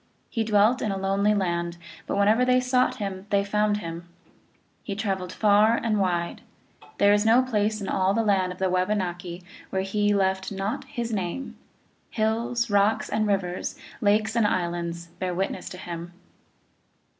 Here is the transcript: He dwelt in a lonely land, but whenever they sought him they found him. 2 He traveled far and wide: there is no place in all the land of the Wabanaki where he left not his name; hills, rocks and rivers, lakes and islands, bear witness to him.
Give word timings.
He 0.31 0.43
dwelt 0.43 0.81
in 0.81 0.91
a 0.91 0.97
lonely 0.97 1.35
land, 1.35 1.77
but 2.07 2.17
whenever 2.17 2.43
they 2.43 2.59
sought 2.59 2.95
him 2.95 3.27
they 3.29 3.43
found 3.43 3.77
him. 3.77 4.07
2 4.31 4.33
He 4.81 4.95
traveled 4.95 5.31
far 5.31 5.75
and 5.75 5.99
wide: 5.99 6.41
there 6.97 7.13
is 7.13 7.23
no 7.23 7.43
place 7.43 7.79
in 7.79 7.87
all 7.87 8.15
the 8.15 8.23
land 8.23 8.51
of 8.51 8.57
the 8.57 8.67
Wabanaki 8.67 9.43
where 9.69 9.83
he 9.83 10.11
left 10.15 10.51
not 10.51 10.85
his 10.85 11.13
name; 11.13 11.55
hills, 12.09 12.67
rocks 12.71 13.09
and 13.09 13.27
rivers, 13.27 13.77
lakes 14.01 14.35
and 14.35 14.47
islands, 14.47 15.09
bear 15.19 15.35
witness 15.35 15.69
to 15.69 15.77
him. 15.77 16.11